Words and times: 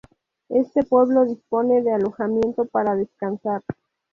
Este 0.49 0.81
pueblo 0.83 1.25
dispone 1.25 1.83
de 1.83 1.93
alojamiento 1.93 2.65
para 2.65 2.95
descansar. 2.95 3.61